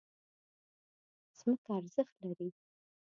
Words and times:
ځمکه 1.37 1.69
ارزښت 1.77 2.13
لري. 2.27 2.49